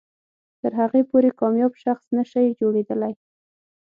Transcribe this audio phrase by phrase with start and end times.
[0.61, 3.13] تر هغې پورې کامیاب شخص نه شئ جوړېدلی.